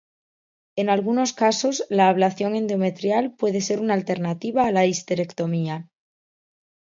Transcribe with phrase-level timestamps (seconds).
[0.75, 5.89] En algunos casos, la ablación endometrial puede ser una alternativa a la histerectomía.